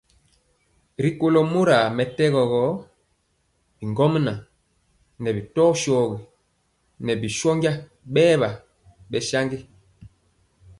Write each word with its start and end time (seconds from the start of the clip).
Rikólo 1.03 1.39
mora 1.53 1.77
mɛtɛgɔ 1.97 2.41
gɔ 2.51 2.63
bigɔmŋa 3.77 4.33
ŋɛɛ 5.21 5.31
bi 5.37 5.41
tɔ 5.55 5.63
shogi 5.81 6.17
ŋɛɛ 7.03 7.13
bi 7.21 7.27
shónja 7.37 7.71
bɛɛwa 8.13 8.49
bɛnja. 9.09 9.39